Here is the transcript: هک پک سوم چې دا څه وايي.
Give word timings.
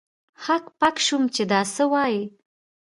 هک 0.43 0.63
پک 0.79 0.95
سوم 1.05 1.23
چې 1.35 1.43
دا 1.51 1.61
څه 1.75 1.83
وايي. 1.91 2.23